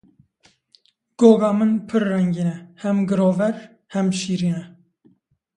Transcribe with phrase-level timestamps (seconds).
[1.19, 4.63] Goga min pir rengîn e, hem girover û hem şîrîn e.